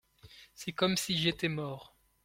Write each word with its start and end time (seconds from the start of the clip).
C'est 0.55 0.71
comme 0.71 0.97
si 0.97 1.15
j'étais 1.19 1.47
mort. 1.47 1.95